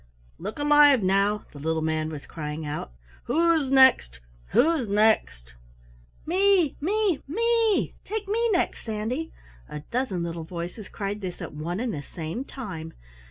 "Look 0.39 0.57
alive 0.57 1.03
now!" 1.03 1.45
the 1.51 1.59
little 1.59 1.83
man 1.83 2.09
was 2.09 2.25
crying 2.25 2.65
out. 2.65 2.91
"Who's 3.25 3.69
next, 3.69 4.19
who's 4.47 4.89
next?" 4.89 5.53
"Me, 6.25 6.75
me, 6.81 7.21
me 7.27 7.93
take 8.03 8.27
me 8.27 8.49
next, 8.49 8.83
Sandy!" 8.83 9.31
A 9.69 9.81
dozen 9.91 10.23
little 10.23 10.43
voices 10.43 10.89
cried 10.89 11.21
this 11.21 11.39
at 11.39 11.53
one 11.53 11.79
and 11.79 11.93
the 11.93 12.01
same 12.01 12.43
time. 12.43 12.93